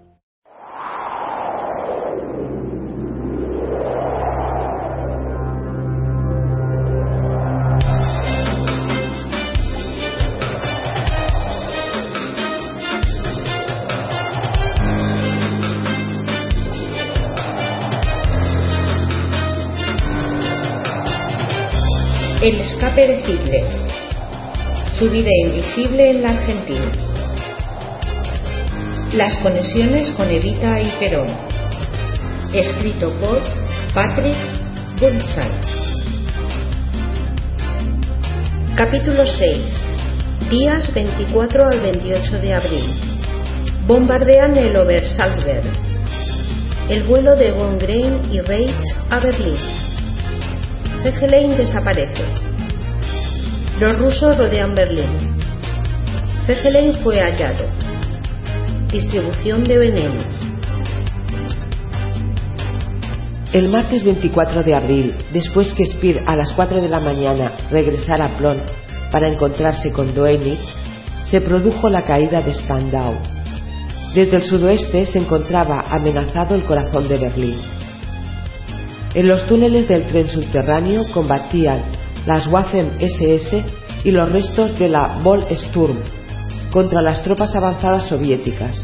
[22.95, 23.63] de Hitler.
[24.95, 26.91] Su vida invisible en la Argentina.
[29.13, 31.29] Las conexiones con Evita y Perón.
[32.53, 33.41] Escrito por
[33.93, 34.35] Patrick
[34.99, 35.55] Burnside.
[38.75, 40.49] Capítulo 6.
[40.49, 42.85] Días 24 al 28 de abril.
[43.87, 45.63] Bombardean el Obersalzberg.
[46.89, 49.55] El vuelo de Von Grein y Reitz a Berlín.
[51.03, 52.50] Fegelein desaparece.
[53.81, 55.09] Los rusos rodean Berlín.
[56.45, 57.65] Fegelein fue hallado.
[58.91, 60.21] Distribución de veneno.
[63.53, 68.25] El martes 24 de abril, después que Speer a las 4 de la mañana regresara
[68.25, 68.61] a Plon
[69.11, 70.61] para encontrarse con Doenitz,
[71.31, 73.15] se produjo la caída de Spandau.
[74.13, 77.57] Desde el sudoeste se encontraba amenazado el corazón de Berlín.
[79.15, 83.63] En los túneles del tren subterráneo combatían las Waffen-SS
[84.03, 85.97] y los restos de la Volkssturm
[86.71, 88.77] contra las tropas avanzadas soviéticas.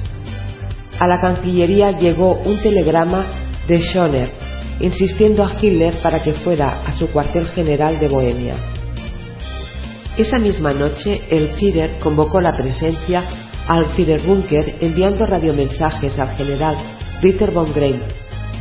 [1.00, 3.26] A la Cancillería llegó un telegrama
[3.68, 4.30] de Schoner
[4.80, 8.56] insistiendo a Hitler para que fuera a su cuartel general de Bohemia.
[10.17, 13.23] Esa misma noche, el Führer convocó la presencia
[13.67, 16.76] al Führerbunker enviando radiomensajes al general
[17.22, 18.02] Ritter von Grein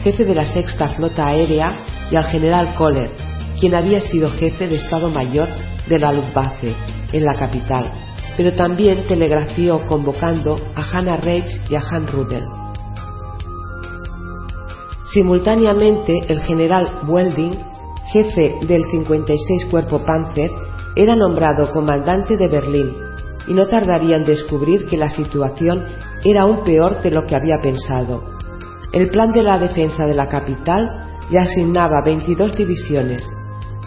[0.06, 1.72] jefe de la sexta flota aérea,
[2.12, 3.10] y al general Kohler,
[3.58, 5.48] quien había sido jefe de Estado Mayor
[5.88, 6.74] de la Luftwaffe
[7.12, 7.90] en la capital,
[8.36, 12.44] pero también telegrafió convocando a Hannah Reitz y a Han Rudel.
[15.12, 17.56] Simultáneamente, el general Welding,
[18.12, 20.50] jefe del 56 Cuerpo Panzer,
[20.94, 22.92] era nombrado comandante de Berlín
[23.46, 25.84] y no tardaría en descubrir que la situación
[26.24, 28.24] era aún peor de lo que había pensado.
[28.92, 30.90] El plan de la defensa de la capital
[31.30, 33.22] le asignaba 22 divisiones,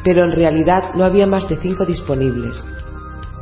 [0.04, 2.56] pero en realidad no había más de cinco disponibles.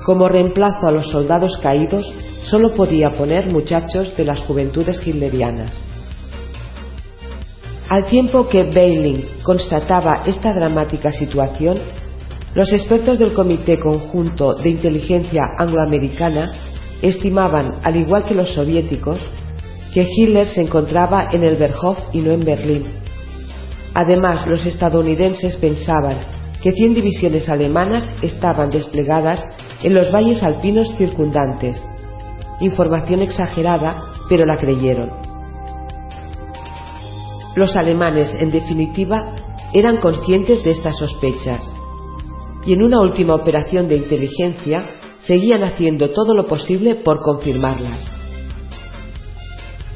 [0.05, 2.05] Como reemplazo a los soldados caídos,
[2.43, 5.71] solo podía poner muchachos de las juventudes hitlerianas.
[7.89, 11.77] Al tiempo que Beiling constataba esta dramática situación,
[12.53, 16.51] los expertos del Comité Conjunto de Inteligencia Angloamericana
[17.01, 19.19] estimaban, al igual que los soviéticos,
[19.93, 22.85] que Hitler se encontraba en el Berghof y no en Berlín.
[23.93, 29.43] Además, los estadounidenses pensaban que 100 divisiones alemanas estaban desplegadas
[29.83, 31.81] en los valles alpinos circundantes.
[32.59, 35.11] Información exagerada, pero la creyeron.
[37.55, 39.35] Los alemanes, en definitiva,
[39.73, 41.61] eran conscientes de estas sospechas
[42.65, 44.83] y en una última operación de inteligencia
[45.21, 47.99] seguían haciendo todo lo posible por confirmarlas.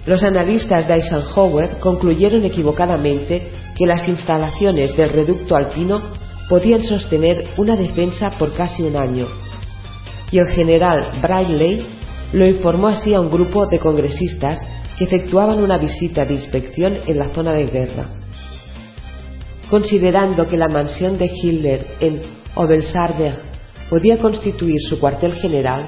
[0.06, 3.48] Los analistas de Eisenhower concluyeron equivocadamente
[3.78, 6.02] que las instalaciones del reducto alpino
[6.52, 9.26] podían sostener una defensa por casi un año,
[10.34, 11.82] y el general Bradley
[12.34, 14.60] lo informó así a un grupo de congresistas
[14.98, 18.10] que efectuaban una visita de inspección en la zona de guerra.
[19.70, 22.22] Considerando que la mansión de Hitler en
[22.56, 23.38] Obersalzberg
[23.90, 25.86] podía constituir su cuartel general,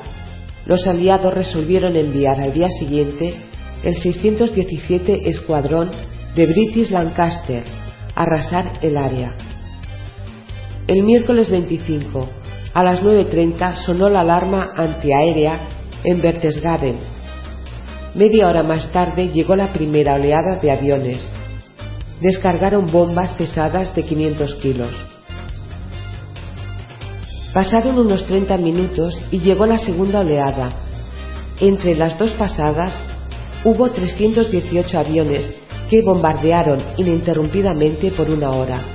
[0.66, 3.34] los aliados resolvieron enviar al día siguiente
[3.84, 5.92] el 617 Escuadrón
[6.34, 7.66] de British Lancaster
[8.16, 9.53] arrasar el área.
[10.86, 12.30] El miércoles 25,
[12.74, 15.58] a las 9.30, sonó la alarma antiaérea
[16.04, 16.98] en Berchtesgaden.
[18.16, 21.22] Media hora más tarde llegó la primera oleada de aviones.
[22.20, 24.92] Descargaron bombas pesadas de 500 kilos.
[27.54, 30.70] Pasaron unos 30 minutos y llegó la segunda oleada.
[31.62, 32.94] Entre las dos pasadas
[33.64, 35.46] hubo 318 aviones
[35.90, 38.93] que bombardearon ininterrumpidamente por una hora.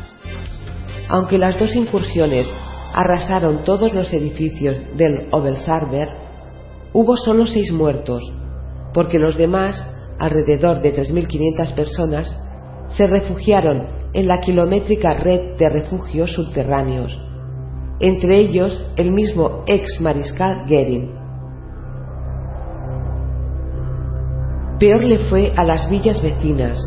[1.09, 2.47] Aunque las dos incursiones
[2.95, 6.11] arrasaron todos los edificios del Obersalzberg,
[6.93, 8.23] hubo solo seis muertos,
[8.93, 9.83] porque los demás
[10.19, 12.35] alrededor de 3.500 personas,
[12.89, 17.17] se refugiaron en la kilométrica red de refugios subterráneos,
[18.01, 21.17] entre ellos el mismo ex mariscal Goering.
[24.79, 26.79] Peor le fue a las villas vecinas.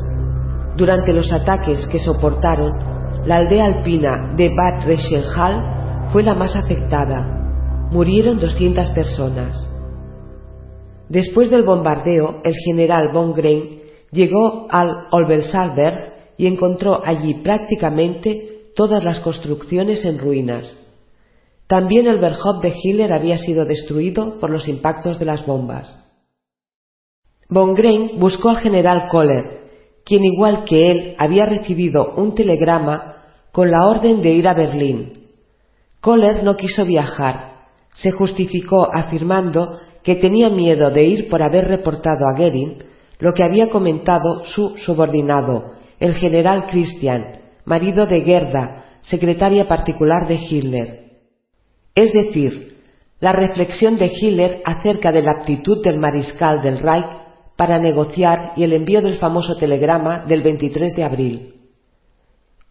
[0.77, 7.89] Durante los ataques que soportaron, la aldea alpina de Bad Reichenhall fue la más afectada.
[7.91, 9.63] Murieron 200 personas.
[11.07, 13.81] Después del bombardeo, el general von Grein
[14.11, 20.73] llegó al Olbersalberg y encontró allí prácticamente todas las construcciones en ruinas.
[21.67, 25.95] También el Berghof de Hitler había sido destruido por los impactos de las bombas.
[27.49, 29.61] Von Grein buscó al general Kohler,
[30.03, 33.10] quien igual que él había recibido un telegrama
[33.51, 35.27] con la orden de ir a Berlín.
[35.99, 37.51] Kohler no quiso viajar.
[37.95, 42.83] Se justificó afirmando que tenía miedo de ir por haber reportado a Goering
[43.19, 50.35] lo que había comentado su subordinado, el general Christian, marido de Gerda, secretaria particular de
[50.35, 51.01] Hitler.
[51.93, 52.77] Es decir,
[53.19, 57.05] la reflexión de Hitler acerca de la aptitud del mariscal del Reich
[57.55, 61.60] para negociar y el envío del famoso telegrama del 23 de abril.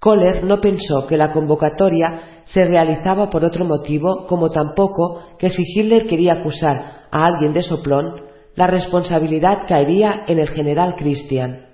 [0.01, 5.63] Kohler no pensó que la convocatoria se realizaba por otro motivo, como tampoco que si
[5.63, 11.67] Hitler quería acusar a alguien de soplón, la responsabilidad caería en el general Christian.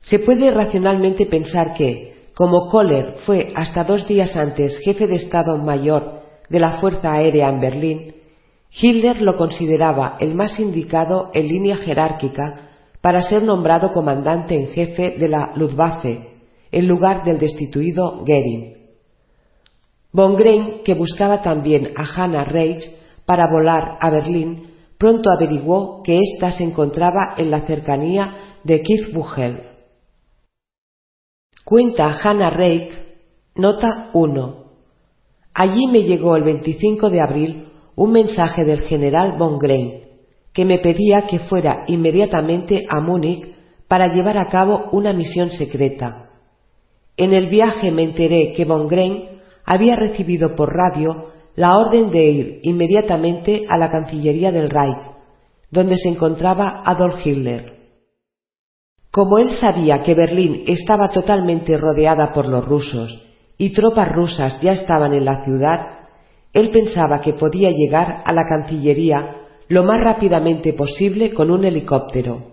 [0.00, 5.58] Se puede racionalmente pensar que, como Kohler fue hasta dos días antes jefe de Estado
[5.58, 8.14] Mayor de la Fuerza Aérea en Berlín,
[8.70, 12.70] Hitler lo consideraba el más indicado en línea jerárquica
[13.00, 16.31] para ser nombrado comandante en jefe de la Luftwaffe,
[16.72, 18.82] en lugar del destituido Goering.
[20.12, 22.84] Von Grein, que buscaba también a Hannah Reich,
[23.24, 29.62] para volar a Berlín, pronto averiguó que ésta se encontraba en la cercanía de Kitzbühel.
[31.64, 32.92] Cuenta Hannah Reich,
[33.54, 34.62] nota 1.
[35.54, 40.02] Allí me llegó el 25 de abril un mensaje del general von Grein,
[40.52, 43.54] que me pedía que fuera inmediatamente a Múnich
[43.88, 46.21] para llevar a cabo una misión secreta.
[47.16, 52.24] En el viaje me enteré que von Grein había recibido por radio la orden de
[52.24, 54.98] ir inmediatamente a la Cancillería del Reich,
[55.70, 57.80] donde se encontraba Adolf Hitler.
[59.10, 63.22] Como él sabía que Berlín estaba totalmente rodeada por los rusos
[63.58, 65.98] y tropas rusas ya estaban en la ciudad,
[66.54, 69.36] él pensaba que podía llegar a la Cancillería
[69.68, 72.52] lo más rápidamente posible con un helicóptero.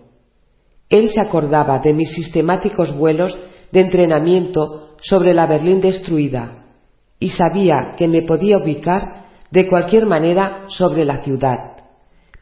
[0.89, 3.37] Él se acordaba de mis sistemáticos vuelos
[3.71, 6.65] de entrenamiento sobre la Berlín destruida
[7.19, 11.57] y sabía que me podía ubicar de cualquier manera sobre la ciudad.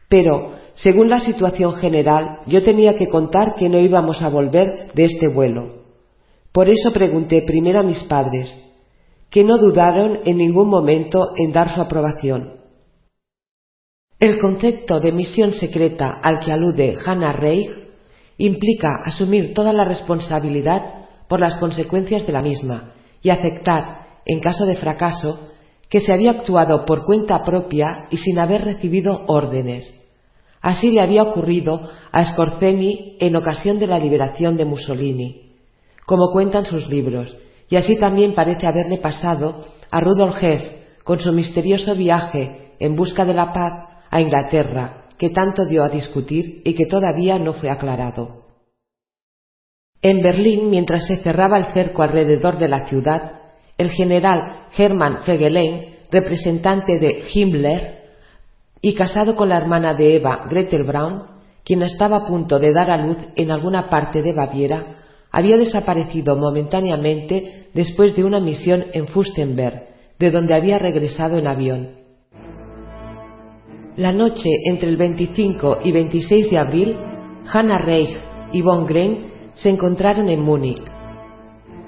[0.08, 5.04] Pero, según la situación general, yo tenía que contar que no íbamos a volver de
[5.04, 5.78] este vuelo.
[6.52, 8.54] Por eso pregunté primero a mis padres,
[9.30, 12.54] que no dudaron en ningún momento en dar su aprobación.
[14.18, 17.70] El concepto de misión secreta al que alude Hannah Reich
[18.38, 20.97] implica asumir toda la responsabilidad
[21.28, 25.50] por las consecuencias de la misma y aceptar en caso de fracaso,
[25.88, 29.94] que se había actuado por cuenta propia y sin haber recibido órdenes.
[30.60, 35.52] Así le había ocurrido a Scorzeni en ocasión de la liberación de Mussolini,
[36.04, 37.34] como cuentan sus libros,
[37.70, 40.74] y así también parece haberle pasado a Rudolf Hess
[41.04, 45.88] con su misterioso viaje en busca de la paz a Inglaterra, que tanto dio a
[45.88, 48.37] discutir y que todavía no fue aclarado.
[50.02, 53.32] En Berlín, mientras se cerraba el cerco alrededor de la ciudad,
[53.76, 57.98] el general Hermann Fegelein, representante de Himmler,
[58.80, 61.24] y casado con la hermana de Eva, Gretel Braun,
[61.64, 64.98] quien estaba a punto de dar a luz en alguna parte de Baviera,
[65.32, 69.88] había desaparecido momentáneamente después de una misión en Fustenberg,
[70.18, 71.88] de donde había regresado en avión.
[73.96, 76.96] La noche entre el 25 y 26 de abril,
[77.52, 78.16] Hannah Reich
[78.52, 80.82] y von Grein se encontraron en Múnich.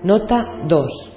[0.02, 1.10] Nota 2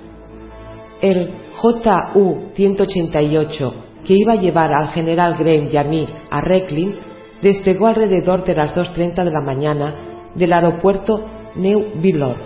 [1.03, 1.29] el
[1.62, 3.74] JU-188
[4.05, 6.95] que iba a llevar al general Graham y a mí a Recklin
[7.41, 9.95] despegó alrededor de las 2.30 de la mañana
[10.33, 12.38] del aeropuerto Neu Billor,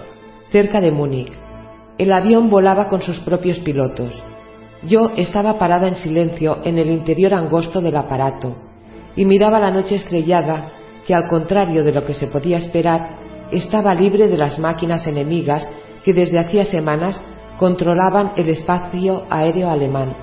[0.51, 1.31] cerca de Múnich.
[1.99, 4.19] El avión volaba con sus propios pilotos.
[4.83, 8.55] Yo estaba parada en silencio en el interior angosto del aparato
[9.15, 10.71] y miraba la noche estrellada
[11.05, 15.67] que, al contrario de lo que se podía esperar, estaba libre de las máquinas enemigas
[16.03, 17.21] que desde hacía semanas
[17.57, 20.15] controlaban el espacio aéreo alemán.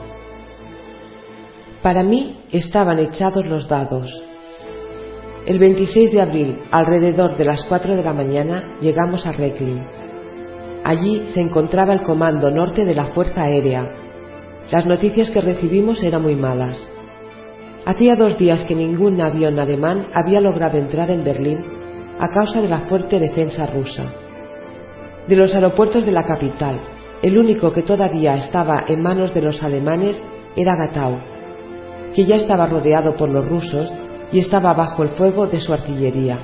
[1.83, 4.11] Para mí estaban echados los dados.
[5.47, 9.85] El 26 de abril, alrededor de las 4 de la mañana, llegamos a Recklin.
[10.85, 13.90] Allí se encontraba el Comando Norte de la Fuerza Aérea.
[14.71, 16.78] Las noticias que recibimos eran muy malas.
[17.85, 21.74] Hacía dos días que ningún avión alemán había logrado entrar en Berlín
[22.18, 24.04] a causa de la fuerte defensa rusa.
[25.26, 26.80] De los aeropuertos de la capital,
[27.23, 30.21] el único que todavía estaba en manos de los alemanes
[30.56, 31.18] era Gatau,
[32.14, 33.92] que ya estaba rodeado por los rusos
[34.33, 36.38] y estaba bajo el fuego de su artillería.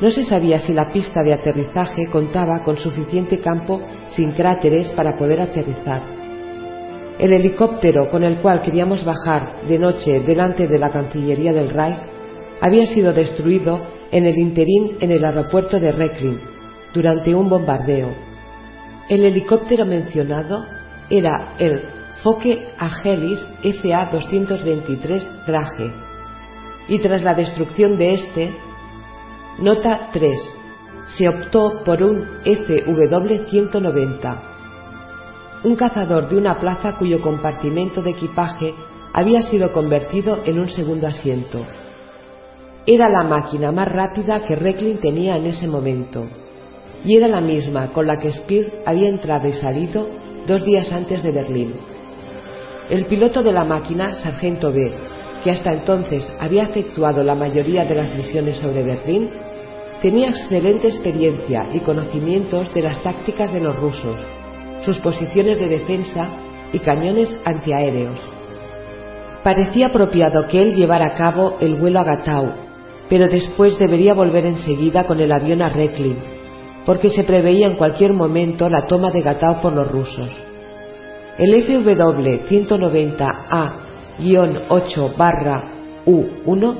[0.00, 5.14] No se sabía si la pista de aterrizaje contaba con suficiente campo sin cráteres para
[5.16, 6.02] poder aterrizar.
[7.18, 11.98] El helicóptero con el cual queríamos bajar de noche delante de la Cancillería del Reich
[12.60, 16.40] había sido destruido en el interín en el aeropuerto de Recklin
[16.92, 18.14] durante un bombardeo.
[19.08, 20.66] El helicóptero mencionado
[21.08, 21.82] era el
[22.22, 25.90] Fokke Agelis FA-223 Drage
[26.88, 28.54] y tras la destrucción de este,
[29.58, 30.40] nota 3,
[31.16, 34.42] se optó por un FW-190,
[35.64, 38.74] un cazador de una plaza cuyo compartimento de equipaje
[39.12, 41.64] había sido convertido en un segundo asiento.
[42.86, 46.26] Era la máquina más rápida que Recklin tenía en ese momento,
[47.04, 50.08] y era la misma con la que Spear había entrado y salido
[50.46, 51.74] dos días antes de Berlín.
[52.88, 54.92] El piloto de la máquina, Sargento B,
[55.44, 59.30] que hasta entonces había efectuado la mayoría de las misiones sobre Berlín,
[60.00, 64.16] tenía excelente experiencia y conocimientos de las tácticas de los rusos,
[64.84, 66.28] sus posiciones de defensa
[66.72, 68.18] y cañones antiaéreos.
[69.44, 72.69] Parecía apropiado que él llevara a cabo el vuelo a Gatau,
[73.10, 76.16] pero después debería volver enseguida con el avión a Recklin,
[76.86, 80.30] porque se preveía en cualquier momento la toma de Gatau por los rusos.
[81.36, 83.72] El FW 190A
[84.68, 85.14] 8
[86.06, 86.76] U1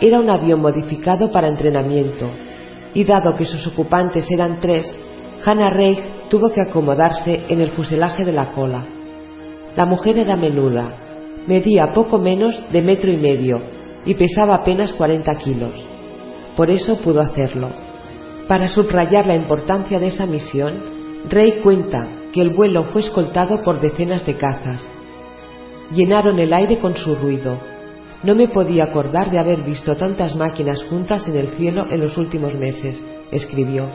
[0.00, 2.30] era un avión modificado para entrenamiento
[2.94, 4.96] y dado que sus ocupantes eran tres,
[5.44, 6.00] Hannah Reich
[6.30, 8.86] tuvo que acomodarse en el fuselaje de la cola.
[9.76, 10.96] La mujer era menuda,
[11.46, 15.74] medía poco menos de metro y medio y pesaba apenas 40 kilos.
[16.56, 17.70] Por eso pudo hacerlo.
[18.48, 20.74] Para subrayar la importancia de esa misión,
[21.28, 24.80] Rey cuenta que el vuelo fue escoltado por decenas de cazas
[25.92, 27.58] llenaron el aire con su ruido.
[28.22, 32.16] No me podía acordar de haber visto tantas máquinas juntas en el cielo en los
[32.18, 33.88] últimos meses, escribió.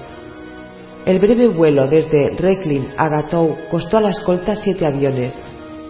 [1.05, 5.37] El breve vuelo desde Recklin a Gatou costó a la escolta siete aviones.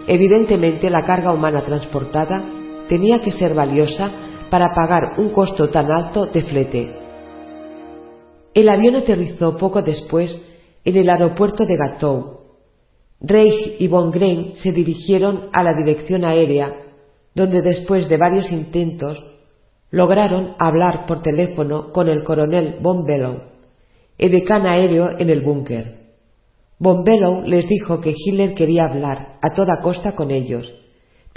[0.06, 2.44] Evidentemente la carga humana transportada
[2.88, 4.10] tenía que ser valiosa
[4.50, 6.92] para pagar un costo tan alto de flete.
[8.54, 10.36] El avión aterrizó poco después
[10.84, 12.36] en el aeropuerto de Gatou
[13.20, 16.74] Reich y von Grein se dirigieron a la dirección aérea,
[17.34, 19.24] donde después de varios intentos
[19.90, 23.42] lograron hablar por teléfono con el coronel von Bellow,
[24.18, 26.06] edecán aéreo en el búnker.
[26.78, 30.74] Von Bellow les dijo que Hitler quería hablar a toda costa con ellos,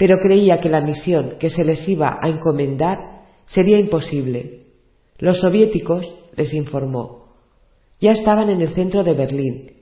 [0.00, 2.96] pero creía que la misión que se les iba a encomendar
[3.44, 4.62] sería imposible.
[5.18, 7.34] Los soviéticos, les informó,
[8.00, 9.72] ya estaban en el centro de Berlín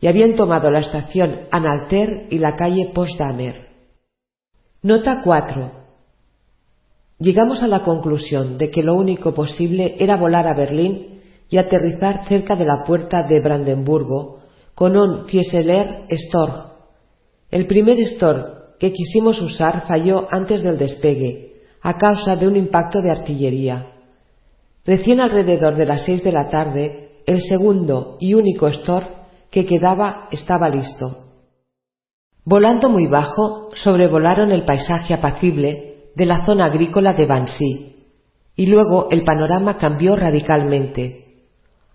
[0.00, 3.68] y habían tomado la estación Analter y la calle Postdamer.
[4.80, 5.72] Nota 4.
[7.18, 12.26] Llegamos a la conclusión de que lo único posible era volar a Berlín y aterrizar
[12.28, 14.40] cerca de la puerta de Brandenburgo
[14.74, 16.72] con un Fieseler Storch.
[17.50, 23.00] El primer Storch que quisimos usar falló antes del despegue, a causa de un impacto
[23.00, 23.86] de artillería.
[24.84, 29.08] Recién alrededor de las seis de la tarde, el segundo y único Storch
[29.50, 31.24] que quedaba estaba listo.
[32.44, 37.96] Volando muy bajo, sobrevolaron el paisaje apacible de la zona agrícola de Bansi,
[38.54, 41.44] y luego el panorama cambió radicalmente.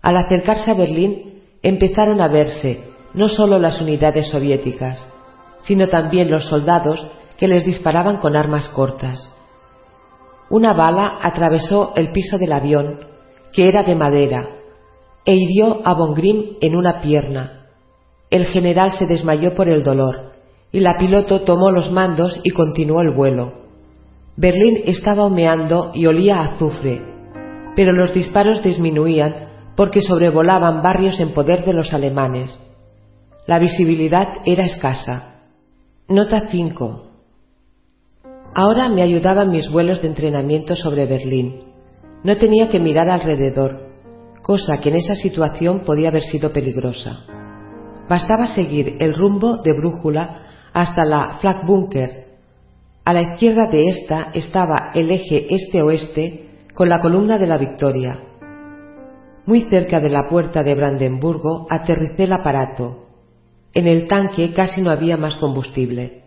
[0.00, 2.84] Al acercarse a Berlín, empezaron a verse
[3.14, 5.11] no solo las unidades soviéticas,
[5.62, 9.28] sino también los soldados que les disparaban con armas cortas.
[10.50, 13.00] Una bala atravesó el piso del avión,
[13.52, 14.48] que era de madera,
[15.24, 17.66] e hirió a Von Grimm en una pierna.
[18.30, 20.32] El general se desmayó por el dolor
[20.72, 23.52] y la piloto tomó los mandos y continuó el vuelo.
[24.36, 27.02] Berlín estaba humeando y olía a azufre,
[27.76, 32.56] pero los disparos disminuían porque sobrevolaban barrios en poder de los alemanes.
[33.46, 35.31] La visibilidad era escasa.
[36.08, 37.02] Nota 5.
[38.54, 41.62] Ahora me ayudaban mis vuelos de entrenamiento sobre Berlín.
[42.24, 43.92] No tenía que mirar alrededor
[44.42, 47.24] cosa que en esa situación podía haber sido peligrosa.
[48.08, 50.42] Bastaba seguir el rumbo de brújula
[50.72, 52.26] hasta la Flagbunker.
[53.04, 58.18] A la izquierda de esta estaba el eje este-oeste con la columna de la Victoria.
[59.46, 63.01] Muy cerca de la puerta de Brandenburgo aterricé el aparato.
[63.74, 66.24] En el tanque casi no había más combustible.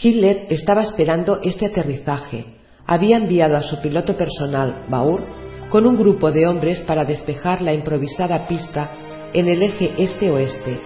[0.00, 2.46] Hitler estaba esperando este aterrizaje.
[2.86, 5.26] Había enviado a su piloto personal, Baur,
[5.68, 8.90] con un grupo de hombres para despejar la improvisada pista
[9.34, 10.80] en el eje este-oeste.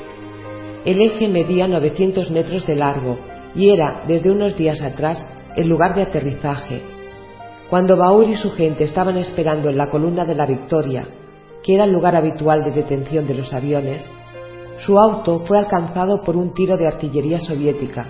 [0.84, 3.18] El eje medía 900 metros de largo
[3.54, 5.24] y era, desde unos días atrás,
[5.56, 6.82] el lugar de aterrizaje.
[7.70, 11.06] Cuando Baur y su gente estaban esperando en la columna de la Victoria,
[11.62, 14.04] que era el lugar habitual de detención de los aviones,
[14.78, 18.06] su auto fue alcanzado por un tiro de artillería soviética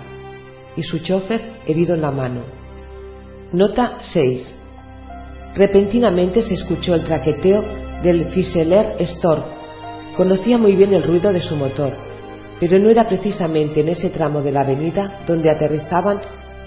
[0.75, 2.41] y su chofer herido en la mano.
[3.51, 4.55] Nota 6.
[5.55, 7.63] Repentinamente se escuchó el traqueteo
[8.01, 9.43] del Fischeler Storm.
[10.17, 11.93] Conocía muy bien el ruido de su motor,
[12.59, 16.19] pero no era precisamente en ese tramo de la avenida donde aterrizaban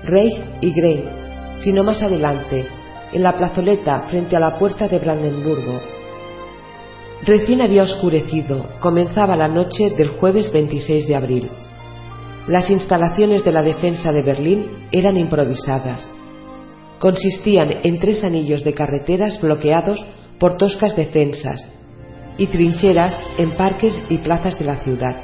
[0.05, 1.05] Reich y Grein,
[1.61, 2.67] sino más adelante,
[3.13, 5.98] en la plazoleta frente a la puerta de Brandenburgo.
[7.25, 11.51] Recién había oscurecido, comenzaba la noche del jueves 26 de abril.
[12.47, 16.09] Las instalaciones de la defensa de Berlín eran improvisadas.
[17.01, 20.05] Consistían en tres anillos de carreteras bloqueados
[20.39, 21.61] por toscas defensas
[22.39, 25.17] y trincheras en parques y plazas de la ciudad.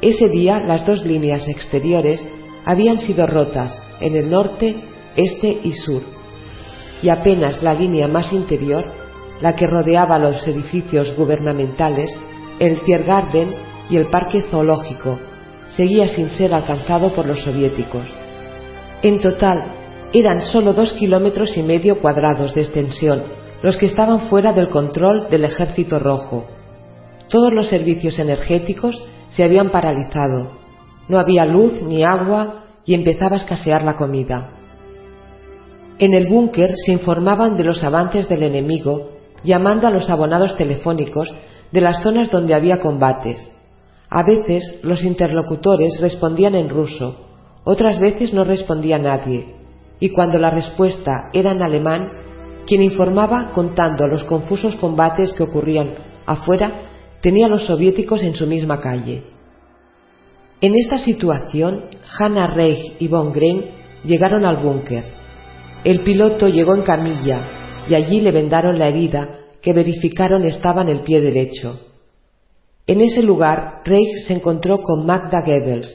[0.00, 2.24] Ese día las dos líneas exteriores
[2.64, 4.76] habían sido rotas en el norte,
[5.16, 6.02] este y sur,
[7.02, 8.99] y apenas la línea más interior,
[9.40, 12.10] la que rodeaba los edificios gubernamentales,
[12.58, 13.54] el Tiergarten
[13.88, 15.18] y el parque zoológico,
[15.76, 18.06] seguía sin ser alcanzado por los soviéticos.
[19.02, 19.64] En total,
[20.12, 25.28] eran solo dos kilómetros y medio cuadrados de extensión los que estaban fuera del control
[25.28, 26.46] del ejército rojo.
[27.28, 30.52] Todos los servicios energéticos se habían paralizado.
[31.08, 34.50] No había luz ni agua y empezaba a escasear la comida.
[35.98, 39.10] En el búnker se informaban de los avances del enemigo,
[39.44, 41.32] llamando a los abonados telefónicos
[41.72, 43.50] de las zonas donde había combates.
[44.08, 47.28] A veces los interlocutores respondían en ruso,
[47.64, 49.54] otras veces no respondía nadie,
[50.00, 52.08] y cuando la respuesta era en alemán,
[52.66, 55.90] quien informaba contando los confusos combates que ocurrían
[56.26, 56.72] afuera
[57.20, 59.24] tenía a los soviéticos en su misma calle.
[60.60, 61.84] En esta situación,
[62.18, 63.64] Hannah Reich y Von Grein
[64.04, 65.04] llegaron al búnker.
[65.84, 67.40] El piloto llegó en camilla
[67.88, 71.80] y allí le vendaron la herida que verificaron estaba en el pie derecho.
[72.86, 75.94] En ese lugar, Reich se encontró con Magda Goebbels,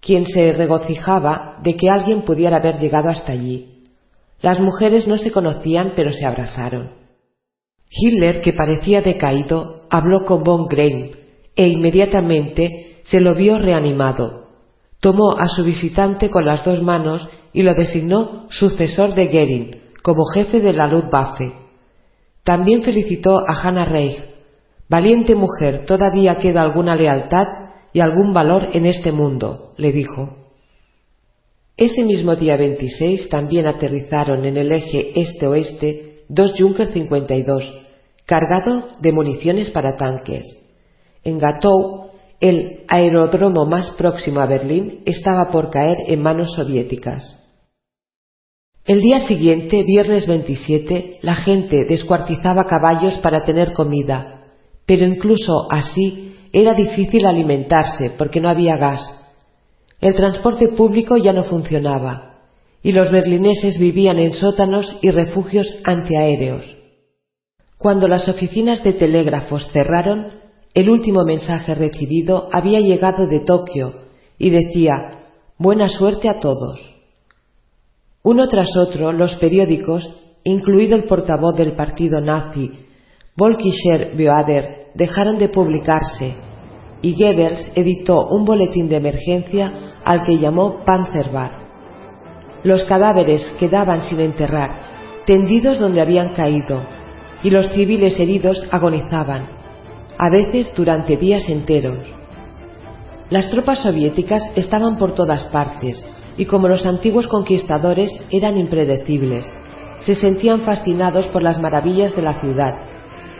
[0.00, 3.84] quien se regocijaba de que alguien pudiera haber llegado hasta allí.
[4.40, 6.92] Las mujeres no se conocían, pero se abrazaron.
[7.90, 11.10] Hitler, que parecía decaído, habló con von Grein
[11.56, 14.46] e inmediatamente se lo vio reanimado.
[15.00, 20.24] Tomó a su visitante con las dos manos y lo designó sucesor de Goering como
[20.26, 21.52] jefe de la Luftwaffe.
[22.44, 24.22] También felicitó a Hannah Reich.
[24.88, 27.46] Valiente mujer, todavía queda alguna lealtad
[27.92, 30.36] y algún valor en este mundo, le dijo.
[31.76, 37.64] Ese mismo día 26 también aterrizaron en el eje este-oeste dos Junker 52,
[38.26, 40.44] cargados de municiones para tanques.
[41.24, 47.39] En Gatow, el aeródromo más próximo a Berlín estaba por caer en manos soviéticas.
[48.90, 54.46] El día siguiente, viernes 27, la gente descuartizaba caballos para tener comida,
[54.84, 59.00] pero incluso así era difícil alimentarse porque no había gas.
[60.00, 62.40] El transporte público ya no funcionaba
[62.82, 66.64] y los berlineses vivían en sótanos y refugios antiaéreos.
[67.78, 70.32] Cuando las oficinas de telégrafos cerraron,
[70.74, 76.99] el último mensaje recibido había llegado de Tokio y decía Buena suerte a todos.
[78.22, 80.06] Uno tras otro, los periódicos,
[80.44, 82.70] incluido el portavoz del partido nazi,
[83.34, 86.34] Volkischer Beoder, dejaron de publicarse
[87.00, 91.52] y Goebbels editó un boletín de emergencia al que llamó Panzerbar.
[92.62, 94.70] Los cadáveres quedaban sin enterrar,
[95.24, 96.82] tendidos donde habían caído,
[97.42, 99.48] y los civiles heridos agonizaban,
[100.18, 102.06] a veces durante días enteros.
[103.30, 106.04] Las tropas soviéticas estaban por todas partes,
[106.40, 109.44] y como los antiguos conquistadores eran impredecibles,
[109.98, 112.78] se sentían fascinados por las maravillas de la ciudad,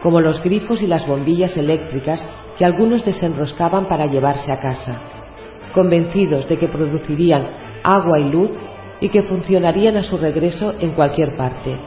[0.03, 2.23] como los grifos y las bombillas eléctricas
[2.59, 5.01] que algunos desenroscaban para llevarse a casa,
[5.73, 7.47] convencidos de que producirían
[7.83, 8.51] agua y luz
[9.01, 11.81] y que funcionarían a su regreso en cualquier parte.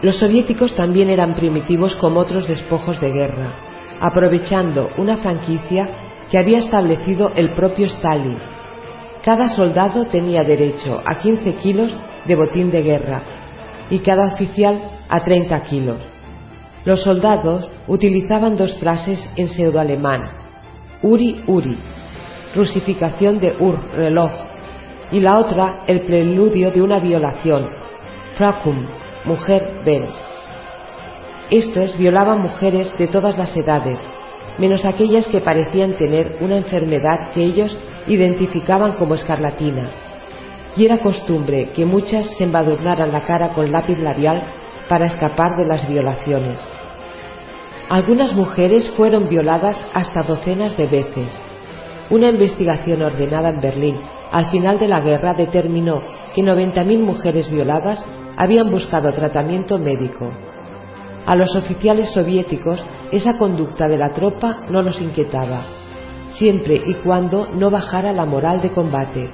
[0.00, 3.52] Los soviéticos también eran primitivos como otros despojos de guerra,
[4.00, 5.90] aprovechando una franquicia
[6.30, 8.49] que había establecido el propio Stalin.
[9.22, 11.94] Cada soldado tenía derecho a 15 kilos
[12.26, 13.22] de botín de guerra
[13.90, 16.00] y cada oficial a 30 kilos.
[16.84, 20.30] Los soldados utilizaban dos frases en pseudo-alemán,
[21.02, 21.78] Uri Uri,
[22.54, 24.30] rusificación de Ur, reloj,
[25.12, 27.68] y la otra el preludio de una violación,
[28.32, 28.86] Fracum,
[29.26, 30.08] mujer, ven.
[31.50, 33.98] Estos violaban mujeres de todas las edades,
[34.58, 39.90] menos aquellas que parecían tener una enfermedad que ellos identificaban como escarlatina.
[40.76, 44.42] Y era costumbre que muchas se embadurnaran la cara con lápiz labial
[44.88, 46.60] para escapar de las violaciones.
[47.88, 51.28] Algunas mujeres fueron violadas hasta docenas de veces.
[52.08, 53.96] Una investigación ordenada en Berlín
[54.30, 56.02] al final de la guerra determinó
[56.34, 58.04] que 90.000 mujeres violadas
[58.36, 60.30] habían buscado tratamiento médico.
[61.26, 65.66] A los oficiales soviéticos esa conducta de la tropa no los inquietaba,
[66.36, 69.30] siempre y cuando no bajara la moral de combate.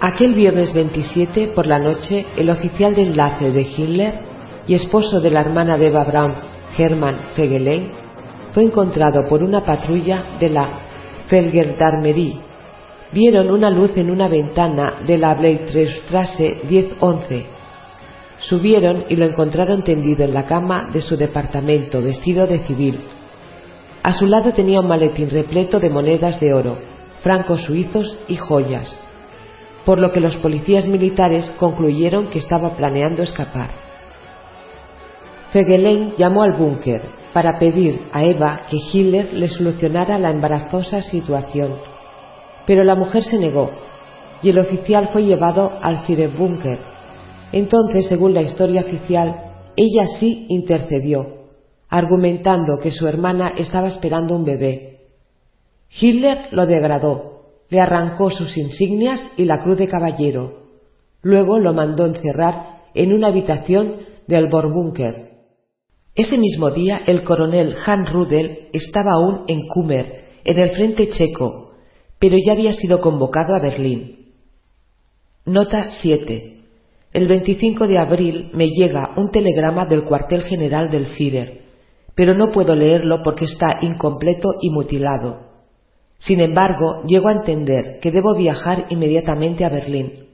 [0.00, 4.20] Aquel viernes 27 por la noche, el oficial de enlace de Hitler
[4.66, 6.34] y esposo de la hermana de Eva Braun,
[6.78, 7.90] Hermann Fegelein,
[8.52, 10.80] fue encontrado por una patrulla de la
[11.26, 12.40] Felgendarmerie.
[13.12, 17.46] Vieron una luz en una ventana de la Bleitrestrasse 1011.
[18.38, 23.00] Subieron y lo encontraron tendido en la cama de su departamento, vestido de civil.
[24.02, 26.78] A su lado tenía un maletín repleto de monedas de oro,
[27.22, 28.88] francos suizos y joyas,
[29.84, 33.72] por lo que los policías militares concluyeron que estaba planeando escapar.
[35.52, 37.02] Fegelein llamó al búnker
[37.34, 41.76] para pedir a Eva que Hitler le solucionara la embarazosa situación,
[42.66, 43.70] pero la mujer se negó
[44.42, 46.78] y el oficial fue llevado al Führerbunker.
[47.52, 51.39] Entonces, según la historia oficial, ella sí intercedió
[51.90, 55.00] argumentando que su hermana estaba esperando un bebé.
[55.90, 60.68] Hitler lo degradó, le arrancó sus insignias y la cruz de caballero.
[61.20, 63.96] Luego lo mandó encerrar en una habitación
[64.28, 65.30] del Borbunker.
[66.14, 71.72] Ese mismo día el coronel Hans Rudel estaba aún en Kummer, en el frente checo,
[72.20, 74.28] pero ya había sido convocado a Berlín.
[75.44, 76.56] Nota 7.
[77.12, 81.59] El 25 de abril me llega un telegrama del cuartel general del Führer
[82.20, 85.38] pero no puedo leerlo porque está incompleto y mutilado.
[86.18, 90.26] Sin embargo, llego a entender que debo viajar inmediatamente a Berlín.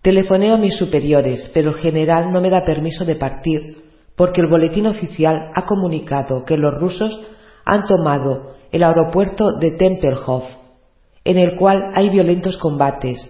[0.00, 3.84] Telefoneo a mis superiores, pero el general no me da permiso de partir
[4.16, 7.20] porque el boletín oficial ha comunicado que los rusos
[7.66, 10.44] han tomado el aeropuerto de Tempelhof,
[11.24, 13.20] en el cual hay violentos combates,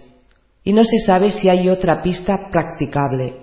[0.63, 3.39] y no se sabe si hay otra pista practicable.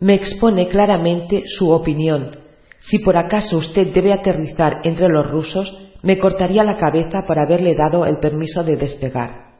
[0.00, 2.40] Me expone claramente su opinión
[2.82, 7.74] si por acaso usted debe aterrizar entre los rusos, me cortaría la cabeza por haberle
[7.74, 9.52] dado el permiso de despegar.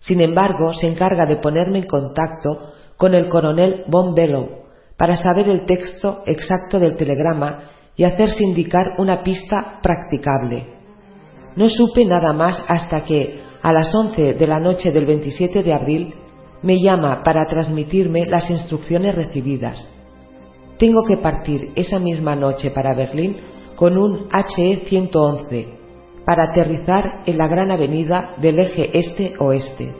[0.00, 4.64] Sin embargo, se encarga de ponerme en contacto con el coronel von Bellow
[4.96, 10.66] para saber el texto exacto del telegrama y hacerse indicar una pista practicable.
[11.56, 15.72] No supe nada más hasta que, a las once de la noche del 27 de
[15.72, 16.14] abril,
[16.62, 19.93] me llama para transmitirme las instrucciones recibidas.
[20.78, 23.36] Tengo que partir esa misma noche para Berlín
[23.76, 25.66] con un HE-111
[26.24, 29.94] para aterrizar en la gran avenida del eje este-oeste.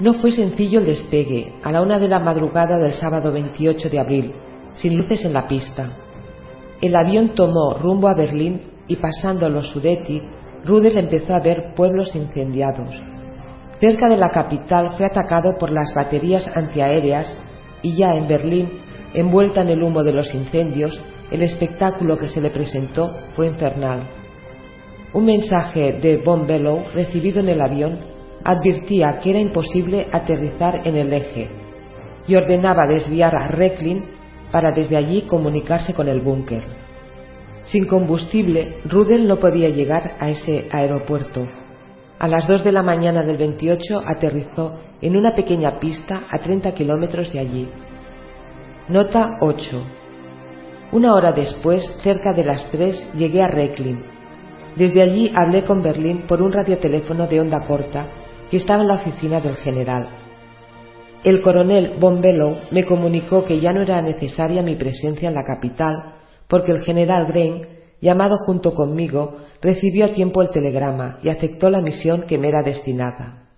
[0.00, 3.98] No fue sencillo el despegue a la una de la madrugada del sábado 28 de
[3.98, 4.32] abril,
[4.74, 5.90] sin luces en la pista.
[6.80, 10.22] El avión tomó rumbo a Berlín y pasando los Sudeti,
[10.64, 13.02] Rudel empezó a ver pueblos incendiados.
[13.80, 17.36] Cerca de la capital fue atacado por las baterías antiaéreas
[17.82, 18.68] y ya en Berlín,
[19.14, 24.08] envuelta en el humo de los incendios, el espectáculo que se le presentó fue infernal.
[25.12, 28.00] Un mensaje de Von Bellow recibido en el avión
[28.44, 31.50] advertía que era imposible aterrizar en el eje
[32.26, 34.04] y ordenaba desviar a Recklin
[34.50, 36.62] para desde allí comunicarse con el búnker.
[37.64, 41.46] Sin combustible, Rudel no podía llegar a ese aeropuerto.
[42.22, 46.72] A las dos de la mañana del 28 aterrizó en una pequeña pista a 30
[46.72, 47.68] kilómetros de allí.
[48.88, 49.82] Nota 8.
[50.92, 54.04] Una hora después, cerca de las 3, llegué a Recklin.
[54.76, 58.06] Desde allí hablé con Berlín por un radioteléfono de onda corta
[58.48, 60.08] que estaba en la oficina del general.
[61.24, 65.42] El coronel von Bellow me comunicó que ya no era necesaria mi presencia en la
[65.42, 67.66] capital porque el general Grain,
[68.00, 72.62] llamado junto conmigo, recibió a tiempo el telegrama y aceptó la misión que me era
[72.62, 73.48] destinada.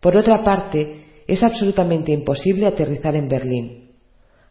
[0.00, 3.92] Por otra parte, es absolutamente imposible aterrizar en Berlín.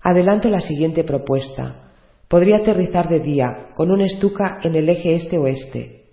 [0.02, 1.92] Adelanto la siguiente propuesta.
[2.28, 6.06] Podría aterrizar de día, con un estuca en el eje este-oeste.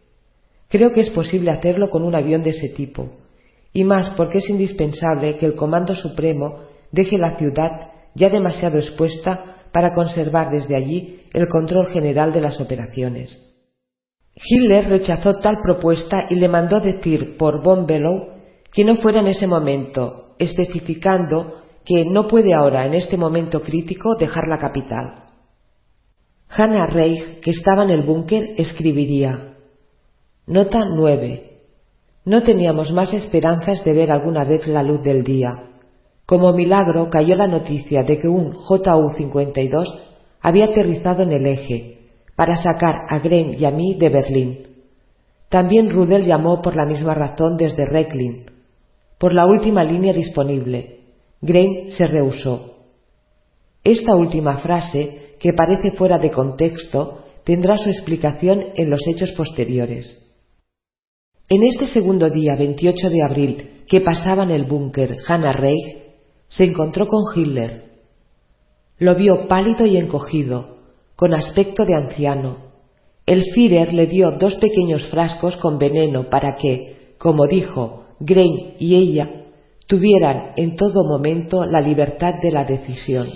[0.69, 3.11] Creo que es posible hacerlo con un avión de ese tipo,
[3.73, 9.57] y más porque es indispensable que el Comando Supremo deje la ciudad ya demasiado expuesta
[9.73, 13.52] para conservar desde allí el control general de las operaciones.
[14.35, 19.47] Hitler rechazó tal propuesta y le mandó decir por von que no fuera en ese
[19.47, 25.25] momento, especificando que no puede ahora, en este momento crítico, dejar la capital.
[26.49, 29.57] Hannah Reich, que estaba en el búnker, escribiría
[30.47, 31.51] Nota 9.
[32.25, 35.71] No teníamos más esperanzas de ver alguna vez la luz del día.
[36.25, 39.99] Como milagro cayó la noticia de que un JU-52
[40.41, 41.92] había aterrizado en el eje
[42.43, 44.67] para sacar a Green y a mí de Berlín.
[45.49, 48.47] También Rudel llamó por la misma razón desde Recklin,
[49.17, 51.03] por la última línea disponible.
[51.41, 52.79] Green se rehusó.
[53.85, 60.21] Esta última frase, que parece fuera de contexto, tendrá su explicación en los hechos posteriores.
[61.49, 65.97] En este segundo día, 28 de abril, que pasaba en el búnker Hannah Reich,
[66.49, 67.85] se encontró con Hitler.
[68.99, 70.82] Lo vio pálido y encogido,
[71.23, 72.57] con aspecto de anciano.
[73.27, 78.97] El Führer le dio dos pequeños frascos con veneno para que, como dijo, Grein y
[78.97, 79.31] ella
[79.87, 83.29] tuvieran en todo momento la libertad de la decisión.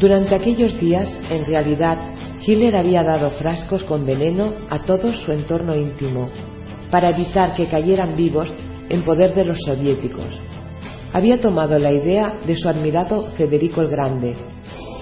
[0.00, 1.98] Durante aquellos días, en realidad,
[2.40, 6.30] Hitler había dado frascos con veneno a todo su entorno íntimo,
[6.90, 8.50] para evitar que cayeran vivos
[8.88, 10.40] en poder de los soviéticos.
[11.12, 14.34] Había tomado la idea de su admirado Federico el Grande,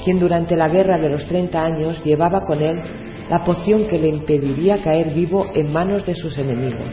[0.05, 2.81] quien durante la guerra de los 30 años llevaba con él
[3.29, 6.89] la poción que le impediría caer vivo en manos de sus enemigos.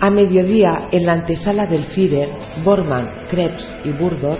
[0.00, 2.30] A mediodía, en la antesala del Führer,
[2.64, 4.38] Bormann, Krebs y Burdor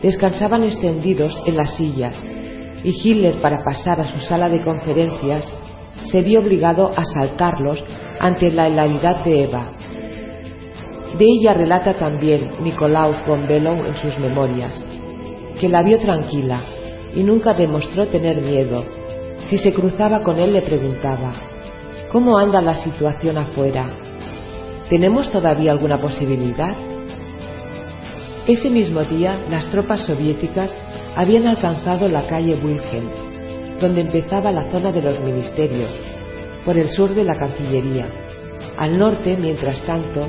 [0.00, 2.16] descansaban extendidos en las sillas,
[2.82, 5.44] y Hitler, para pasar a su sala de conferencias,
[6.10, 7.84] se vio obligado a saltarlos
[8.20, 9.72] ante la hilaridad de Eva.
[11.18, 14.72] De ella relata también Nicolaus von Below en sus memorias,
[15.60, 16.62] que la vio tranquila
[17.14, 18.84] y nunca demostró tener miedo.
[19.48, 21.32] Si se cruzaba con él le preguntaba,
[22.10, 23.90] ¿cómo anda la situación afuera?
[24.90, 26.76] ¿Tenemos todavía alguna posibilidad?
[28.46, 30.74] Ese mismo día las tropas soviéticas
[31.16, 33.26] habían alcanzado la calle Wilhelm
[33.80, 35.90] donde empezaba la zona de los ministerios,
[36.64, 38.08] por el sur de la Cancillería.
[38.78, 40.28] Al norte, mientras tanto,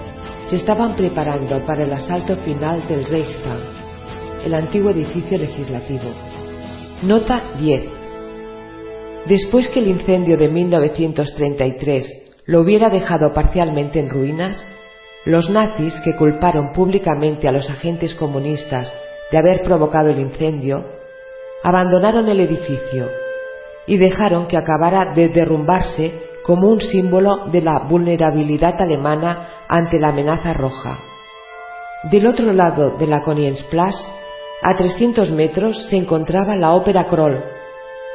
[0.50, 3.77] se estaban preparando para el asalto final del Reichstag,
[4.48, 6.10] el antiguo edificio legislativo.
[7.04, 7.84] Nota 10.
[9.28, 14.66] Después que el incendio de 1933 lo hubiera dejado parcialmente en ruinas,
[15.26, 18.92] los nazis, que culparon públicamente a los agentes comunistas
[19.30, 20.86] de haber provocado el incendio,
[21.62, 23.10] abandonaron el edificio
[23.86, 30.10] y dejaron que acabara de derrumbarse como un símbolo de la vulnerabilidad alemana ante la
[30.10, 30.98] amenaza roja.
[32.04, 33.98] Del otro lado de la Koniensplatz,
[34.62, 37.44] a 300 metros, se encontraba la Ópera Kroll,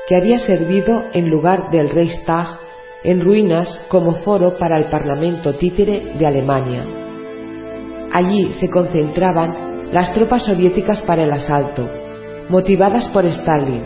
[0.08, 2.58] que había servido en lugar del Reichstag
[3.04, 6.84] en ruinas como foro para el Parlamento títere de Alemania.
[8.12, 11.88] Allí se concentraban las tropas soviéticas para el asalto,
[12.48, 13.82] motivadas por Stalin,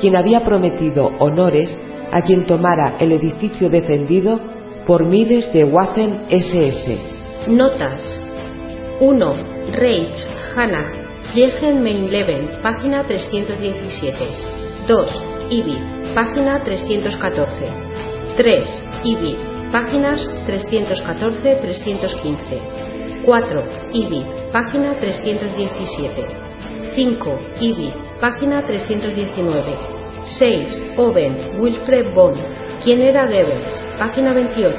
[0.00, 1.76] quien había prometido honores
[2.12, 4.40] a quien tomara el edificio defendido
[4.86, 6.98] por miles de Waffen SS.
[7.48, 8.20] Notas
[9.00, 9.34] 1.
[9.72, 14.28] Reich, Hanna, Fliegen Mein Leben, página 317.
[14.86, 15.06] 2.
[15.50, 15.80] Ibid,
[16.14, 17.72] página 314.
[18.36, 18.68] 3.
[19.04, 19.36] Ibid,
[19.72, 22.60] páginas 314-315.
[23.24, 23.64] 4.
[23.92, 26.26] Ibid, página 317.
[26.94, 27.38] 5.
[27.60, 29.76] Ibid, página 319.
[30.24, 30.78] 6.
[30.96, 32.38] Owen, Wilfred Bond,
[32.84, 33.82] ¿Quién era Goebbels?
[33.98, 34.78] Página 28.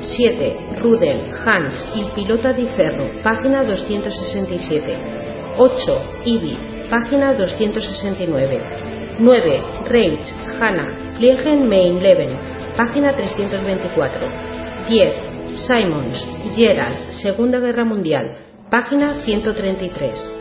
[0.00, 0.56] 7.
[0.76, 5.19] Rudel, Hans y Pilota di Ferro, página 267.
[5.60, 6.24] 8.
[6.24, 6.56] Ibi,
[6.88, 9.18] página 269.
[9.18, 9.62] 9.
[9.84, 12.30] Reich, Hanna, Fliegen Main Leven,
[12.78, 14.86] página 324.
[14.88, 15.58] 10.
[15.66, 16.16] Simons,
[16.56, 18.38] Gerald, Segunda Guerra Mundial,
[18.70, 20.32] página 133.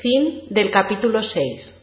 [0.00, 1.77] Fin del capítulo 6.